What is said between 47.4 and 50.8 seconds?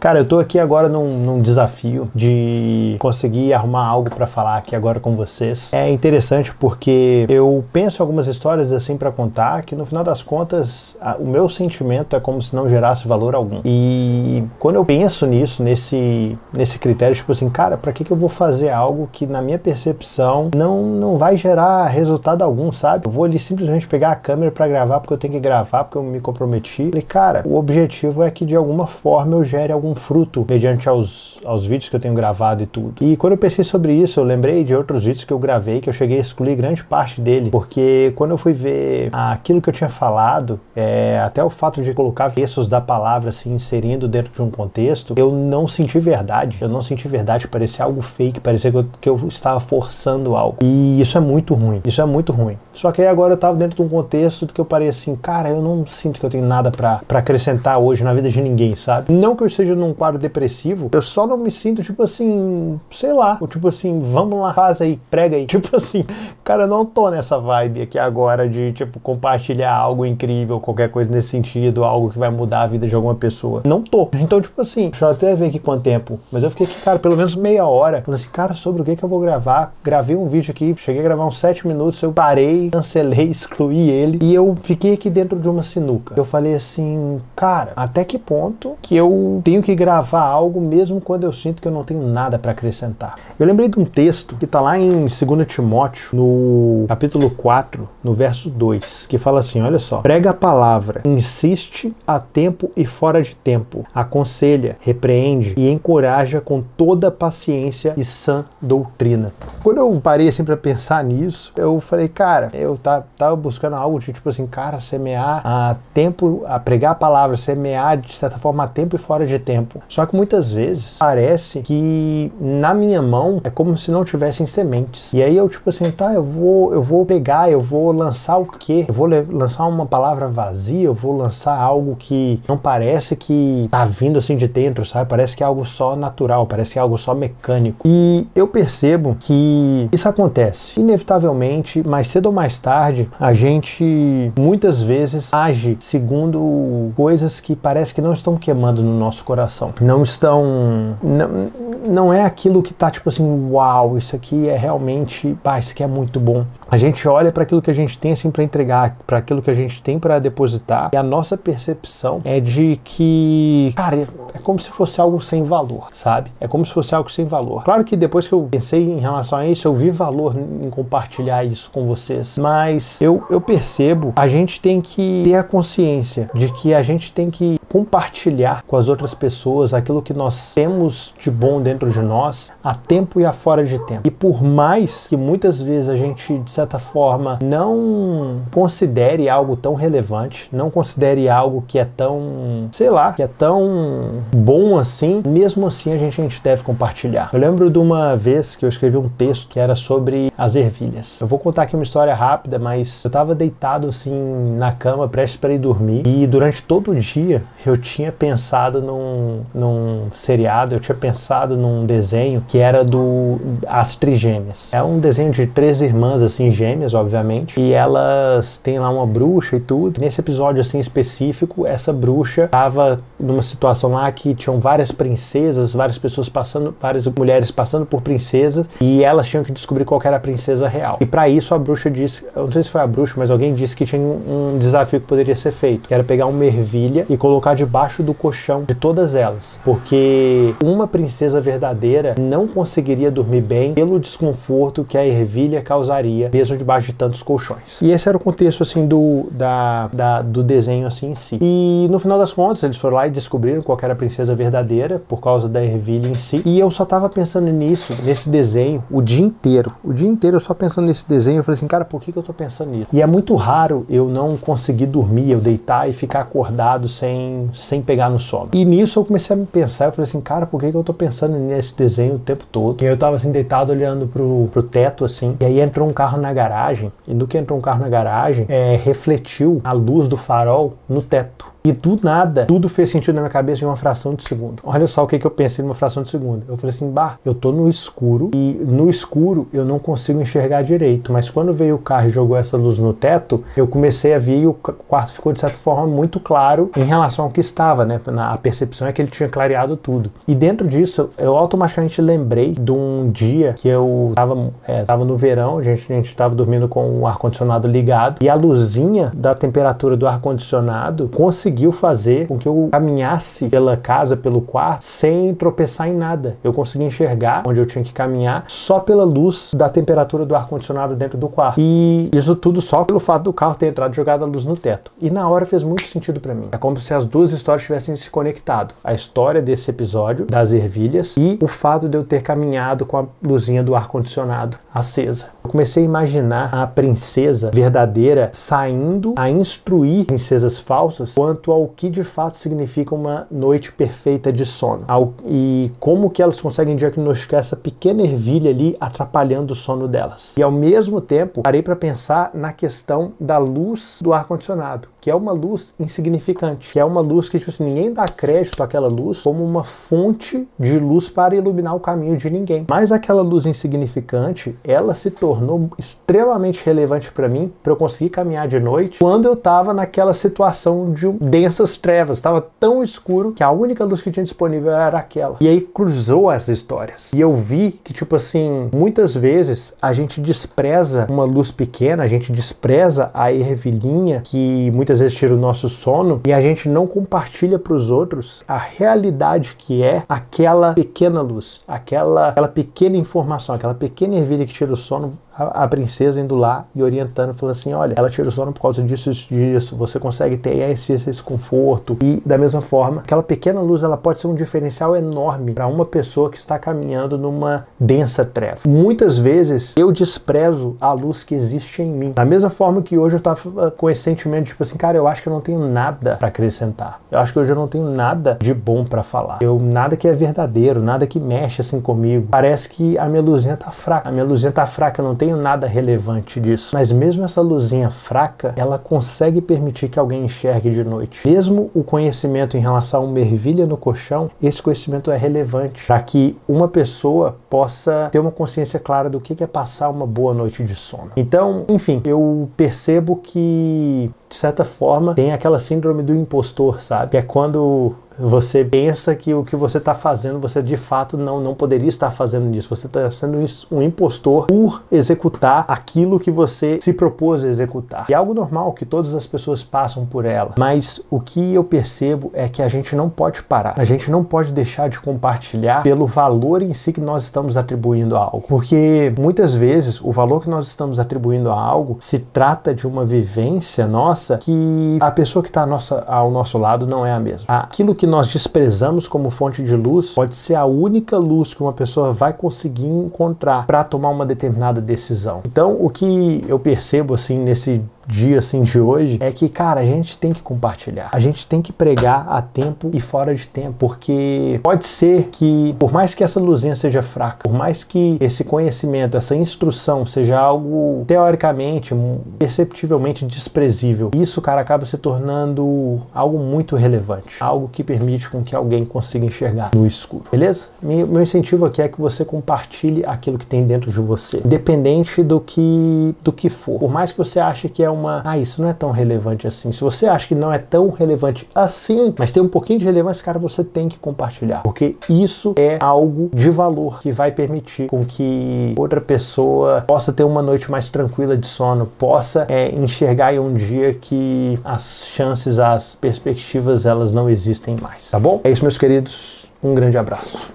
parecia algo fake, parecia que eu, que eu estava forçando algo.